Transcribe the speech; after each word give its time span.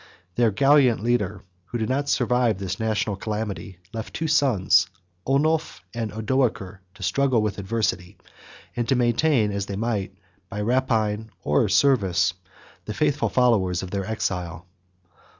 120 0.33 0.33
Their 0.33 0.51
gallant 0.89 1.03
leader, 1.05 1.43
who 1.65 1.77
did 1.77 1.87
not 1.87 2.09
survive 2.09 2.57
this 2.57 2.79
national 2.79 3.15
calamity, 3.15 3.77
left 3.93 4.15
two 4.15 4.27
sons, 4.27 4.87
Onulf 5.27 5.81
and 5.93 6.11
Odoacer, 6.11 6.79
to 6.95 7.03
struggle 7.03 7.39
with 7.43 7.59
adversity, 7.59 8.17
and 8.75 8.89
to 8.89 8.95
maintain 8.95 9.51
as 9.51 9.67
they 9.67 9.75
might, 9.75 10.17
by 10.49 10.59
rapine 10.61 11.29
or 11.43 11.69
service, 11.69 12.33
the 12.85 12.95
faithful 12.95 13.29
followers 13.29 13.83
of 13.83 13.91
their 13.91 14.07
exile. 14.07 14.65